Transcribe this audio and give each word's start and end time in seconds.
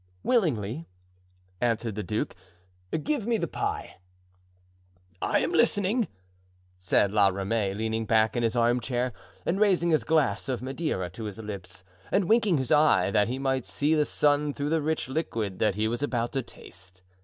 "Willingly," 0.23 0.87
answered 1.61 1.93
the 1.93 2.01
duke, 2.01 2.35
"give 3.03 3.27
me 3.27 3.37
the 3.37 3.47
pie!" 3.47 3.97
"I 5.21 5.41
am 5.41 5.51
listening," 5.53 6.07
said 6.79 7.11
La 7.11 7.27
Ramee, 7.27 7.75
leaning 7.75 8.07
back 8.07 8.35
in 8.35 8.41
his 8.41 8.55
armchair 8.55 9.13
and 9.45 9.59
raising 9.59 9.91
his 9.91 10.03
glass 10.03 10.49
of 10.49 10.63
Madeira 10.63 11.11
to 11.11 11.25
his 11.25 11.37
lips, 11.37 11.83
and 12.11 12.27
winking 12.27 12.57
his 12.57 12.71
eye 12.71 13.11
that 13.11 13.27
he 13.27 13.37
might 13.37 13.63
see 13.63 13.93
the 13.93 14.03
sun 14.05 14.53
through 14.55 14.69
the 14.69 14.81
rich 14.81 15.07
liquid 15.07 15.59
that 15.59 15.75
he 15.75 15.87
was 15.87 16.01
about 16.01 16.31
to 16.31 16.41
taste. 16.41 17.03